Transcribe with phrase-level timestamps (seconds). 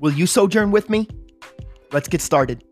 [0.00, 1.06] Will you sojourn with me?
[1.92, 2.64] Let's get started.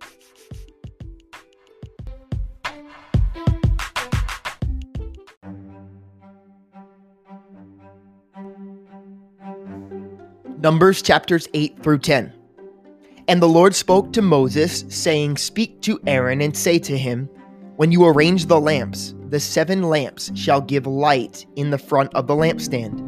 [10.61, 12.33] Numbers chapters 8 through 10.
[13.29, 17.27] And the Lord spoke to Moses, saying, Speak to Aaron and say to him,
[17.77, 22.27] When you arrange the lamps, the seven lamps shall give light in the front of
[22.27, 23.01] the lampstand.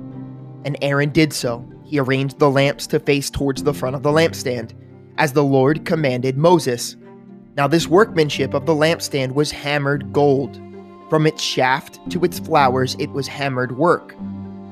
[0.67, 1.67] And Aaron did so.
[1.91, 4.75] He arranged the lamps to face towards the front of the lampstand,
[5.19, 6.95] as the Lord commanded Moses.
[7.57, 10.61] Now, this workmanship of the lampstand was hammered gold.
[11.09, 14.15] From its shaft to its flowers, it was hammered work.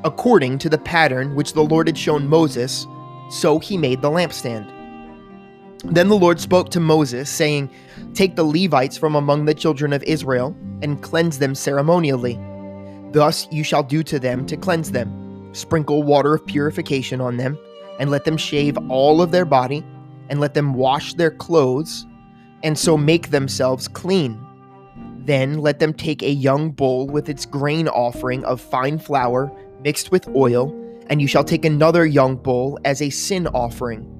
[0.04, 2.86] According to the pattern which the Lord had shown Moses,
[3.30, 4.70] so he made the lampstand.
[5.86, 7.68] Then the Lord spoke to Moses, saying,
[8.14, 12.38] Take the Levites from among the children of Israel, and cleanse them ceremonially.
[13.10, 15.27] Thus you shall do to them to cleanse them.
[15.52, 17.58] Sprinkle water of purification on them,
[17.98, 19.84] and let them shave all of their body,
[20.28, 22.06] and let them wash their clothes,
[22.62, 24.38] and so make themselves clean.
[25.18, 30.10] Then let them take a young bull with its grain offering of fine flour mixed
[30.10, 30.74] with oil,
[31.08, 34.14] and you shall take another young bull as a sin offering.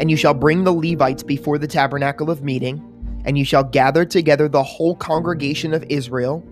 [0.00, 2.82] And you shall bring the Levites before the tabernacle of meeting,
[3.24, 6.46] and you shall gather together the whole congregation of Israel.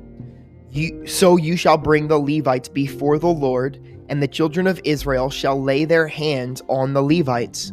[0.70, 5.30] You, so you shall bring the Levites before the Lord, and the children of Israel
[5.30, 7.72] shall lay their hands on the Levites.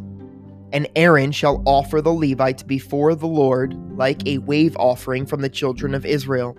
[0.72, 5.48] And Aaron shall offer the Levites before the Lord like a wave offering from the
[5.48, 6.56] children of Israel,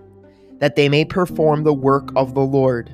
[0.59, 2.93] that they may perform the work of the Lord.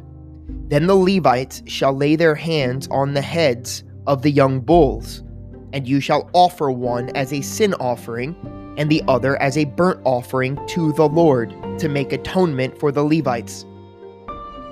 [0.67, 5.23] Then the Levites shall lay their hands on the heads of the young bulls,
[5.71, 8.35] and you shall offer one as a sin offering,
[8.77, 13.03] and the other as a burnt offering to the Lord, to make atonement for the
[13.03, 13.65] Levites.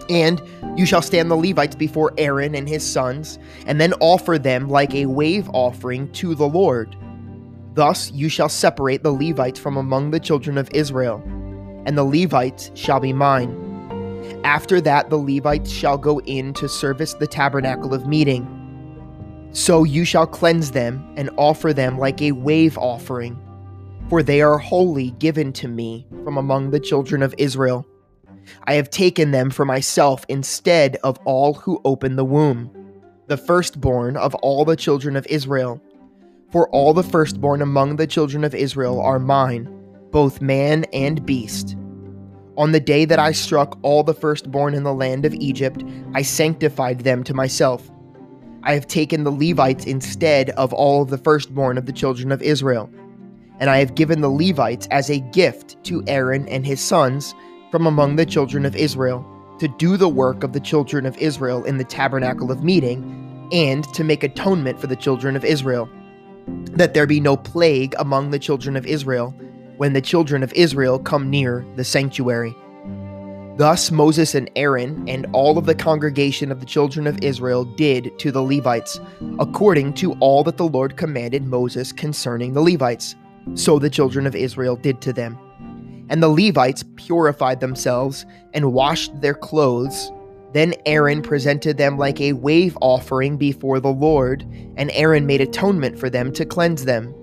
[0.09, 0.41] And
[0.77, 4.93] you shall stand the Levites before Aaron and his sons, and then offer them like
[4.93, 6.95] a wave offering to the Lord.
[7.73, 11.21] Thus you shall separate the Levites from among the children of Israel,
[11.85, 13.57] and the Levites shall be mine.
[14.43, 18.57] After that, the Levites shall go in to service the tabernacle of meeting.
[19.53, 23.39] So you shall cleanse them and offer them like a wave offering,
[24.09, 27.85] for they are wholly given to me from among the children of Israel.
[28.65, 32.69] I have taken them for myself instead of all who open the womb,
[33.27, 35.81] the firstborn of all the children of Israel.
[36.51, 39.69] For all the firstborn among the children of Israel are mine,
[40.11, 41.77] both man and beast.
[42.57, 46.21] On the day that I struck all the firstborn in the land of Egypt, I
[46.21, 47.89] sanctified them to myself.
[48.63, 52.89] I have taken the Levites instead of all the firstborn of the children of Israel.
[53.59, 57.33] And I have given the Levites as a gift to Aaron and his sons
[57.71, 59.25] from among the children of Israel,
[59.59, 63.83] to do the work of the children of Israel in the tabernacle of meeting, and
[63.93, 65.89] to make atonement for the children of Israel,
[66.47, 69.31] that there be no plague among the children of Israel
[69.77, 72.55] when the children of Israel come near the sanctuary.
[73.57, 78.17] Thus Moses and Aaron and all of the congregation of the children of Israel did
[78.19, 78.99] to the Levites,
[79.39, 83.15] according to all that the Lord commanded Moses concerning the Levites.
[83.55, 85.37] So the children of Israel did to them.
[86.11, 90.11] And the Levites purified themselves and washed their clothes.
[90.53, 94.43] Then Aaron presented them like a wave offering before the Lord,
[94.75, 97.15] and Aaron made atonement for them to cleanse them.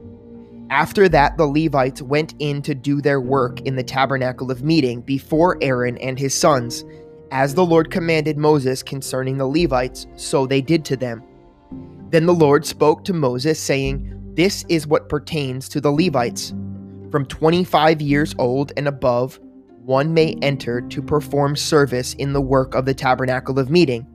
[0.71, 5.03] After that, the Levites went in to do their work in the tabernacle of meeting
[5.03, 6.85] before Aaron and his sons.
[7.31, 11.23] As the Lord commanded Moses concerning the Levites, so they did to them.
[12.09, 16.55] Then the Lord spoke to Moses, saying, This is what pertains to the Levites.
[17.11, 19.41] From 25 years old and above,
[19.83, 24.07] one may enter to perform service in the work of the tabernacle of meeting.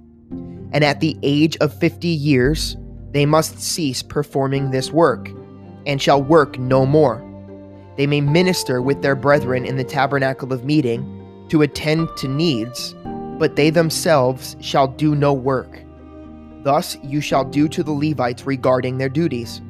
[0.74, 2.78] And at the age of 50 years,
[3.12, 5.30] they must cease performing this work,
[5.88, 7.24] and shall work no more.
[7.98, 12.94] They may minister with their brethren in the tabernacle of meeting to attend to needs,
[13.40, 15.80] but they themselves shall do no work.
[16.64, 19.62] Thus you shall do to the Levites regarding their duties.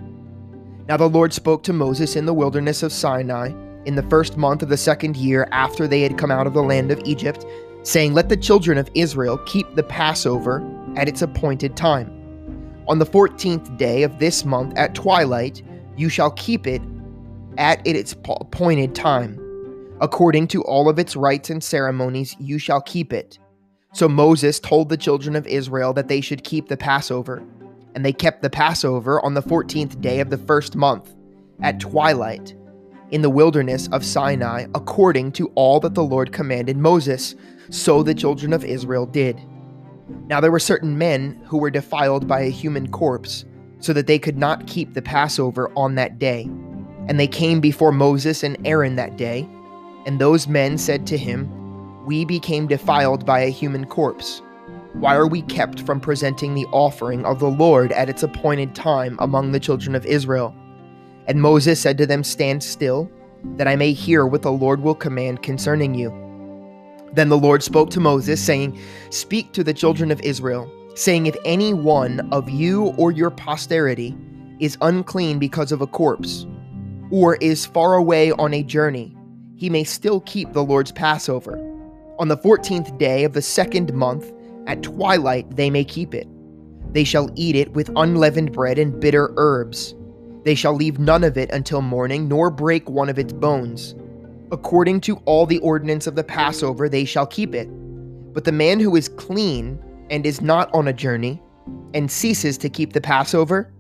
[0.88, 3.54] Now the Lord spoke to Moses in the wilderness of Sinai
[3.86, 6.64] in the first month of the second year after they had come out of the
[6.64, 7.46] land of Egypt,
[7.84, 10.62] saying, Let the children of Israel keep the Passover
[10.96, 12.10] at its appointed time.
[12.88, 15.62] On the fourteenth day of this month at twilight,
[15.96, 16.82] you shall keep it
[17.58, 19.40] at its appointed time.
[20.02, 23.40] According to all of its rites and ceremonies, you shall keep it.
[23.94, 27.44] So Moses told the children of Israel that they should keep the Passover.
[27.96, 31.14] And they kept the Passover on the 14th day of the first month,
[31.62, 32.56] at twilight,
[33.12, 37.36] in the wilderness of Sinai, according to all that the Lord commanded Moses.
[37.70, 39.40] So the children of Israel did.
[40.28, 43.46] Now there were certain men who were defiled by a human corpse,
[43.80, 46.44] so that they could not keep the Passover on that day.
[47.08, 49.48] And they came before Moses and Aaron that day,
[50.06, 54.42] and those men said to him, We became defiled by a human corpse.
[54.94, 59.18] Why are we kept from presenting the offering of the Lord at its appointed time
[59.20, 60.56] among the children of Israel?
[61.28, 63.10] And Moses said to them, Stand still,
[63.58, 66.12] that I may hear what the Lord will command concerning you.
[67.14, 68.80] Then the Lord spoke to Moses, saying,
[69.10, 74.16] Speak to the children of Israel, saying, If any one of you or your posterity
[74.60, 76.46] is unclean because of a corpse,
[77.12, 79.16] or is far away on a journey,
[79.56, 81.58] he may still keep the Lord's Passover.
[82.20, 84.32] On the fourteenth day of the second month,
[84.68, 86.28] at twilight, they may keep it.
[86.94, 89.96] They shall eat it with unleavened bread and bitter herbs.
[90.44, 93.96] They shall leave none of it until morning, nor break one of its bones.
[94.52, 97.68] According to all the ordinance of the Passover, they shall keep it.
[98.34, 99.80] But the man who is clean
[100.10, 101.42] and is not on a journey,
[101.94, 103.72] and ceases to keep the Passover,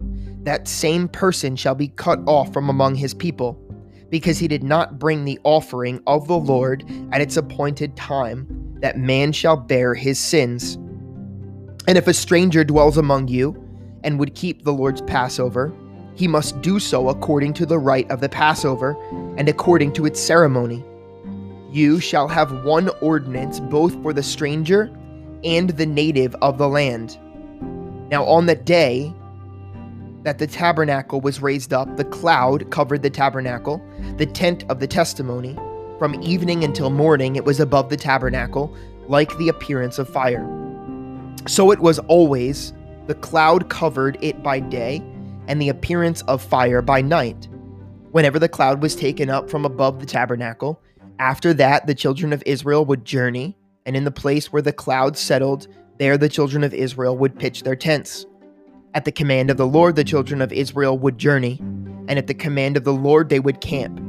[0.44, 3.59] that same person shall be cut off from among his people,
[4.09, 8.47] because he did not bring the offering of the Lord at its appointed time,
[8.83, 10.75] that man shall bear his sins.
[11.88, 13.59] And if a stranger dwells among you,
[14.03, 15.74] and would keep the Lord's Passover,
[16.15, 18.95] he must do so according to the rite of the Passover
[19.38, 20.83] and according to its ceremony.
[21.71, 24.95] You shall have one ordinance both for the stranger
[25.44, 27.18] and the native of the land.
[28.12, 29.13] Now, on the day
[30.24, 33.81] that the tabernacle was raised up, the cloud covered the tabernacle,
[34.18, 35.57] the tent of the testimony.
[36.00, 38.75] From evening until morning, it was above the tabernacle,
[39.07, 40.45] like the appearance of fire.
[41.48, 42.74] So it was always
[43.07, 45.04] the cloud covered it by day,
[45.48, 47.48] and the appearance of fire by night.
[48.12, 50.81] Whenever the cloud was taken up from above the tabernacle,
[51.19, 55.18] after that the children of Israel would journey, and in the place where the cloud
[55.18, 55.68] settled,
[56.00, 58.25] there the children of Israel would pitch their tents.
[58.94, 61.60] At the command of the Lord, the children of Israel would journey,
[62.07, 64.00] and at the command of the Lord, they would camp.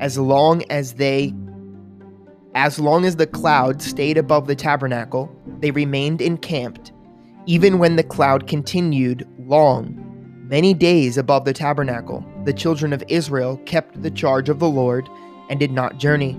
[0.00, 1.34] As long as they
[2.54, 5.30] as long as the cloud stayed above the tabernacle,
[5.60, 6.90] they remained encamped,
[7.46, 9.94] even when the cloud continued long,
[10.48, 12.24] many days above the tabernacle.
[12.44, 15.08] The children of Israel kept the charge of the Lord
[15.48, 16.36] and did not journey.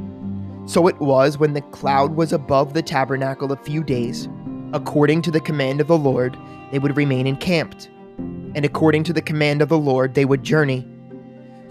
[0.65, 4.27] So it was when the cloud was above the tabernacle a few days,
[4.73, 6.37] according to the command of the Lord,
[6.71, 10.85] they would remain encamped, and according to the command of the Lord, they would journey.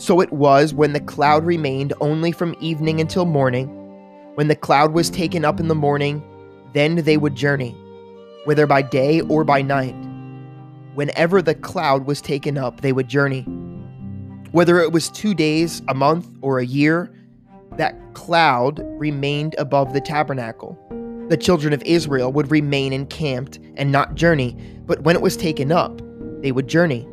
[0.01, 3.69] So it was when the cloud remained only from evening until morning.
[4.35, 6.23] When the cloud was taken up in the morning,
[6.73, 7.77] then they would journey,
[8.45, 9.95] whether by day or by night.
[10.95, 13.43] Whenever the cloud was taken up, they would journey.
[14.53, 17.13] Whether it was two days, a month, or a year,
[17.77, 20.79] that cloud remained above the tabernacle
[21.31, 25.71] the children of Israel would remain encamped and not journey, but when it was taken
[25.71, 26.03] up,
[26.43, 27.07] they would journey.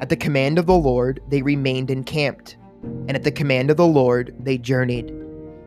[0.00, 3.86] At the command of the Lord, they remained encamped, and at the command of the
[3.86, 5.14] Lord, they journeyed.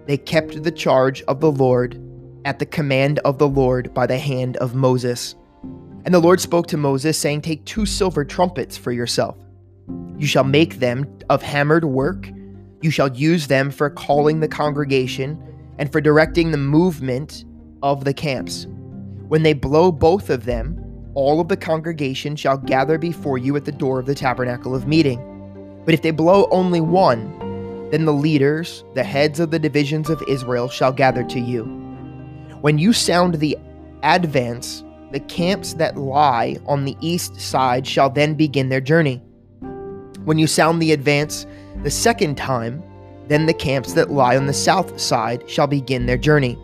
[0.06, 2.00] They kept the charge of the Lord
[2.46, 5.36] at the command of the Lord by the hand of Moses.
[6.06, 9.36] And the Lord spoke to Moses, saying, Take two silver trumpets for yourself.
[10.18, 12.30] You shall make them of hammered work.
[12.82, 15.42] You shall use them for calling the congregation
[15.78, 17.46] and for directing the movement
[17.82, 18.68] of the camps.
[19.28, 20.80] When they blow both of them,
[21.14, 24.88] all of the congregation shall gather before you at the door of the tabernacle of
[24.88, 25.20] meeting.
[25.86, 30.22] But if they blow only one, then the leaders, the heads of the divisions of
[30.28, 31.64] Israel, shall gather to you.
[32.62, 33.58] When you sound the
[34.04, 39.22] advance, the camps that lie on the east side shall then begin their journey.
[40.26, 41.46] When you sound the advance
[41.84, 42.84] the second time,
[43.28, 46.58] then the camps that lie on the south side shall begin their journey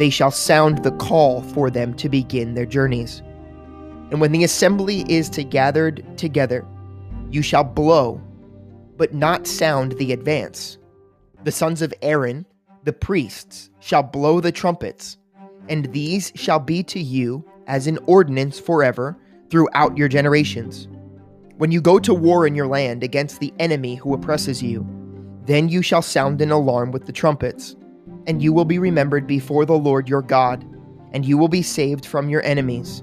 [0.00, 3.22] they shall sound the call for them to begin their journeys.
[4.10, 6.66] And when the assembly is to gathered together,
[7.30, 8.20] you shall blow,
[8.96, 10.78] but not sound the advance.
[11.44, 12.46] The sons of Aaron,
[12.84, 15.16] the priests, shall blow the trumpets,
[15.68, 19.16] and these shall be to you as an ordinance forever
[19.48, 20.88] throughout your generations.
[21.56, 24.86] When you go to war in your land against the enemy who oppresses you,
[25.46, 27.76] then you shall sound an alarm with the trumpets
[28.26, 30.64] and you will be remembered before the Lord your God,
[31.12, 33.02] and you will be saved from your enemies.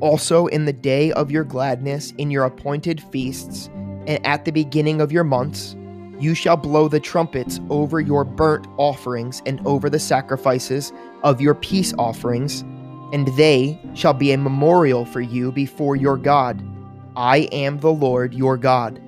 [0.00, 3.68] Also, in the day of your gladness, in your appointed feasts,
[4.06, 5.74] and at the beginning of your months,
[6.20, 11.54] you shall blow the trumpets over your burnt offerings and over the sacrifices of your
[11.54, 12.62] peace offerings,
[13.12, 16.62] and they shall be a memorial for you before your God.
[17.16, 19.00] I am the Lord your God.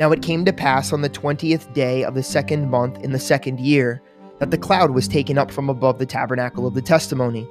[0.00, 3.18] Now it came to pass on the twentieth day of the second month in the
[3.18, 4.02] second year
[4.40, 7.46] that the cloud was taken up from above the tabernacle of the testimony.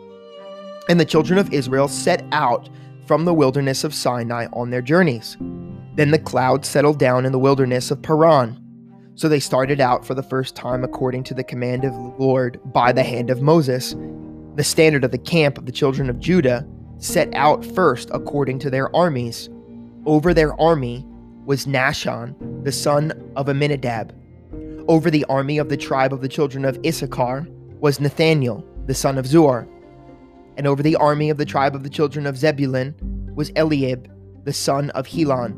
[0.90, 2.70] And the children of Israel set out
[3.06, 5.38] from the wilderness of Sinai on their journeys.
[5.96, 8.60] Then the cloud settled down in the wilderness of Paran.
[9.16, 12.60] So they started out for the first time according to the command of the Lord
[12.74, 13.96] by the hand of Moses.
[14.56, 18.70] The standard of the camp of the children of Judah set out first according to
[18.70, 19.50] their armies.
[20.06, 21.06] Over their army
[21.46, 24.14] was Nahshon, the son of Amminadab.
[24.88, 27.48] Over the army of the tribe of the children of Issachar
[27.80, 29.68] was Nathaniel, the son of Zuar.
[30.58, 32.96] And over the army of the tribe of the children of Zebulun
[33.36, 34.10] was Eliab,
[34.46, 35.58] the son of Helon.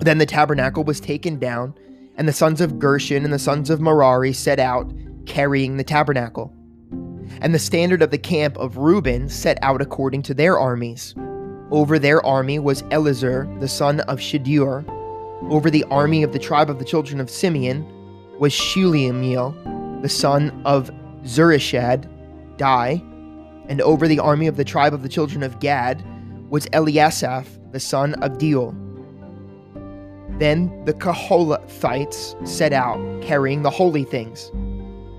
[0.00, 1.74] Then the tabernacle was taken down,
[2.16, 4.92] and the sons of Gershon and the sons of Merari set out,
[5.26, 6.52] carrying the tabernacle.
[7.40, 11.14] And the standard of the camp of Reuben set out according to their armies.
[11.70, 14.84] Over their army was Elizur, the son of Shedeur.
[15.50, 17.86] Over the army of the tribe of the children of Simeon
[18.38, 20.90] was Shelumiel, the son of
[21.22, 23.08] Zurishaddai.
[23.72, 26.04] And over the army of the tribe of the children of Gad
[26.50, 28.74] was Eliasaph, the son of Deuel.
[30.38, 34.50] Then the Kohalathites set out, carrying the holy things.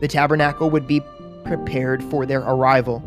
[0.01, 1.01] The tabernacle would be
[1.43, 3.01] prepared for their arrival.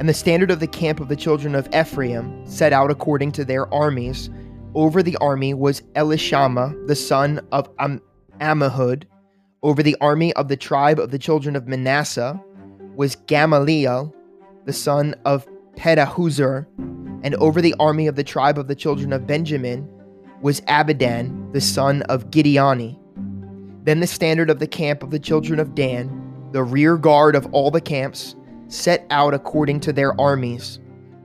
[0.00, 3.44] And the standard of the camp of the children of Ephraim set out according to
[3.44, 4.28] their armies.
[4.74, 8.02] Over the army was Elishama, the son of Am-
[8.40, 9.04] Ammihud.
[9.62, 12.42] Over the army of the tribe of the children of Manasseh
[12.96, 14.12] was Gamaliel,
[14.64, 16.66] the son of Pedahzur.
[17.22, 19.88] And over the army of the tribe of the children of Benjamin
[20.42, 22.98] was Abidan, the son of Gideoni.
[23.84, 27.46] Then the standard of the camp of the children of Dan, the rear guard of
[27.52, 28.34] all the camps,
[28.68, 30.78] set out according to their armies.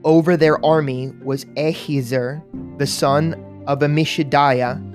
[0.04, 2.42] Over their army was Ahiezer,
[2.78, 3.34] the son
[3.66, 4.86] of Ammishaddai,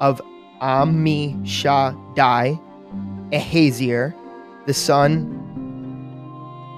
[0.00, 0.20] of
[0.62, 2.60] Ammishaddai,
[3.32, 4.14] Ahiezer,
[4.66, 5.49] the son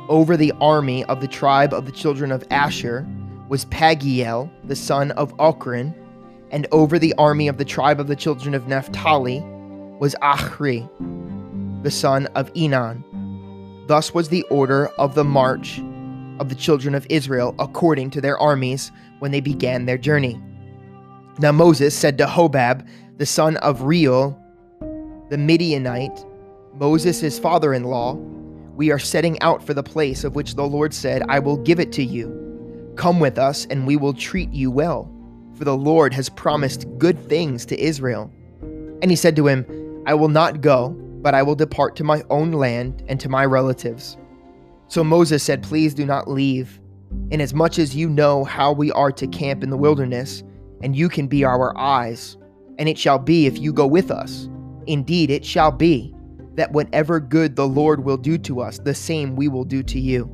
[0.08, 3.06] over the army of the tribe of the children of Asher
[3.48, 5.94] was Pagiel, the son of Ocran,
[6.50, 9.40] and over the army of the tribe of the children of Naphtali
[9.98, 10.88] was Achri,
[11.82, 13.02] the son of Enan.
[13.88, 15.80] Thus was the order of the march
[16.38, 20.40] of the children of Israel according to their armies when they began their journey.
[21.38, 22.86] Now Moses said to Hobab,
[23.18, 24.38] the son of Reuel,
[25.30, 26.24] the Midianite,
[26.74, 28.16] Moses' father in law,
[28.82, 31.78] We are setting out for the place of which the Lord said, I will give
[31.78, 32.92] it to you.
[32.96, 35.08] Come with us, and we will treat you well
[35.54, 38.28] for the Lord has promised good things to Israel.
[39.00, 39.64] And he said to him,
[40.06, 40.88] I will not go,
[41.22, 44.16] but I will depart to my own land and to my relatives.
[44.88, 46.80] So Moses said, Please do not leave,
[47.30, 50.42] inasmuch as you know how we are to camp in the wilderness,
[50.82, 52.36] and you can be our eyes.
[52.80, 54.48] And it shall be if you go with us.
[54.88, 56.12] Indeed, it shall be
[56.54, 59.98] that whatever good the Lord will do to us, the same we will do to
[59.98, 60.30] you.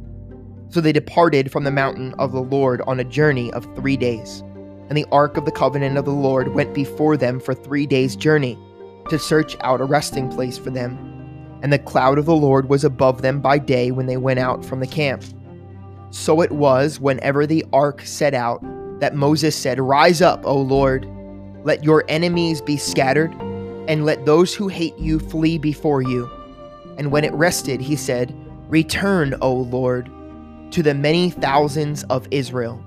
[0.70, 4.42] So they departed from the mountain of the Lord on a journey of three days
[4.88, 8.16] and the ark of the covenant of the Lord went before them for three days'
[8.16, 8.58] journey
[9.10, 10.96] to search out a resting place for them.
[11.62, 14.64] And the cloud of the Lord was above them by day when they went out
[14.64, 15.24] from the camp.
[16.10, 18.62] So it was, whenever the ark set out,
[19.00, 21.06] that Moses said, Rise up, O Lord,
[21.64, 23.34] let your enemies be scattered,
[23.88, 26.30] and let those who hate you flee before you.
[26.98, 28.34] And when it rested, he said,
[28.68, 30.10] Return, O Lord,
[30.72, 32.84] to the many thousands of Israel.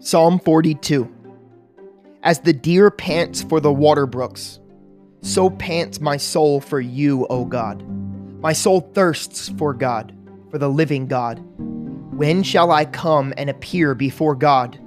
[0.00, 1.08] Psalm 42
[2.22, 4.58] As the deer pants for the water brooks,
[5.20, 7.84] so pants my soul for you, O God.
[8.40, 10.14] My soul thirsts for God,
[10.50, 11.42] for the living God.
[12.16, 14.78] When shall I come and appear before God?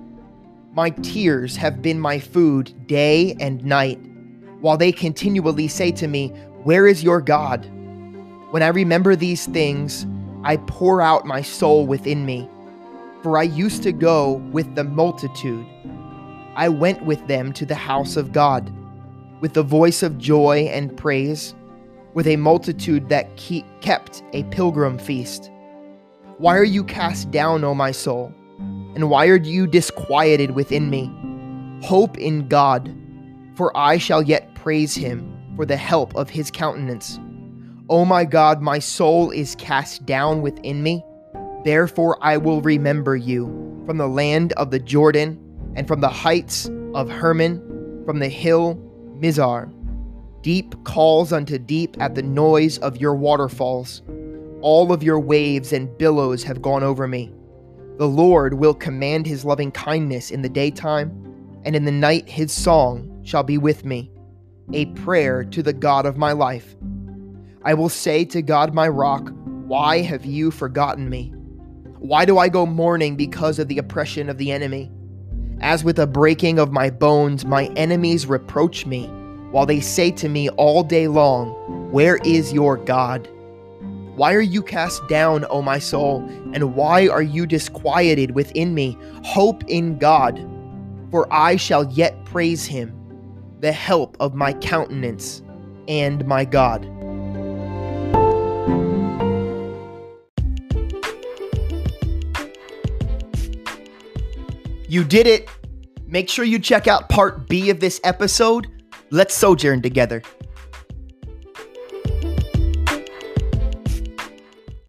[0.73, 3.99] My tears have been my food day and night,
[4.61, 6.29] while they continually say to me,
[6.63, 7.65] Where is your God?
[8.51, 10.05] When I remember these things,
[10.43, 12.49] I pour out my soul within me.
[13.23, 15.65] For I used to go with the multitude.
[16.55, 18.73] I went with them to the house of God,
[19.39, 21.53] with the voice of joy and praise,
[22.13, 23.37] with a multitude that
[23.81, 25.51] kept a pilgrim feast.
[26.37, 28.33] Why are you cast down, O my soul?
[28.95, 31.09] And why are you disquieted within me?
[31.85, 32.93] Hope in God,
[33.55, 37.19] for I shall yet praise him for the help of his countenance.
[37.89, 41.03] O my God, my soul is cast down within me.
[41.63, 43.45] Therefore I will remember you
[43.85, 45.39] from the land of the Jordan
[45.75, 48.75] and from the heights of Hermon, from the hill
[49.19, 49.71] Mizar.
[50.41, 54.01] Deep calls unto deep at the noise of your waterfalls.
[54.61, 57.31] All of your waves and billows have gone over me.
[57.97, 61.11] The Lord will command his loving kindness in the daytime,
[61.63, 64.11] and in the night his song shall be with me,
[64.73, 66.75] a prayer to the God of my life.
[67.63, 69.31] I will say to God my rock,
[69.67, 71.33] Why have you forgotten me?
[71.99, 74.91] Why do I go mourning because of the oppression of the enemy?
[75.59, 79.07] As with a breaking of my bones, my enemies reproach me,
[79.51, 81.49] while they say to me all day long,
[81.91, 83.27] Where is your God?
[84.15, 86.21] Why are you cast down, O my soul?
[86.53, 88.97] And why are you disquieted within me?
[89.23, 90.37] Hope in God,
[91.09, 92.93] for I shall yet praise him,
[93.59, 95.41] the help of my countenance
[95.87, 96.85] and my God.
[104.87, 105.49] You did it.
[106.05, 108.67] Make sure you check out part B of this episode.
[109.13, 110.23] Let's sojourn together.